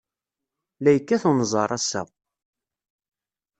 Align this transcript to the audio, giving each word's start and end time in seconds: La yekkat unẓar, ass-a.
La 0.81 0.89
yekkat 0.93 1.23
unẓar, 1.29 1.69
ass-a. 1.77 2.01